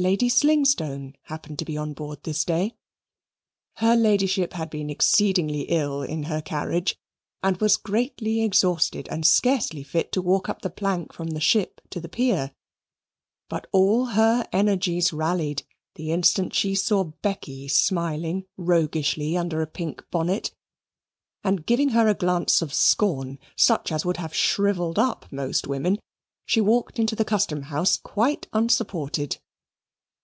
[0.00, 2.76] Lady Slingstone happened to be on board this day.
[3.78, 6.94] Her ladyship had been exceedingly ill in her carriage,
[7.42, 11.80] and was greatly exhausted and scarcely fit to walk up the plank from the ship
[11.90, 12.52] to the pier.
[13.48, 15.64] But all her energies rallied
[15.96, 20.52] the instant she saw Becky smiling roguishly under a pink bonnet,
[21.42, 25.98] and giving her a glance of scorn such as would have shrivelled up most women,
[26.46, 29.38] she walked into the Custom House quite unsupported.